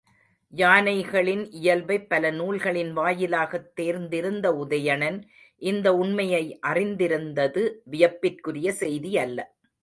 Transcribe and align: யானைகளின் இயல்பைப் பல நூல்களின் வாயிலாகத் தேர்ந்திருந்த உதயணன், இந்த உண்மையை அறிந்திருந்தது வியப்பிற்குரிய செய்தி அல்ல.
யானைகளின் 0.53 1.49
இயல்பைப் 1.51 2.09
பல 2.09 2.31
நூல்களின் 2.31 2.97
வாயிலாகத் 2.97 3.75
தேர்ந்திருந்த 3.75 4.51
உதயணன், 4.53 5.19
இந்த 5.61 5.95
உண்மையை 5.95 6.59
அறிந்திருந்தது 6.67 7.63
வியப்பிற்குரிய 7.83 8.71
செய்தி 8.73 9.17
அல்ல. 9.17 9.39